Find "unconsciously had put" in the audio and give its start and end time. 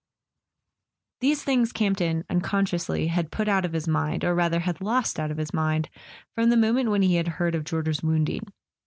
2.27-3.47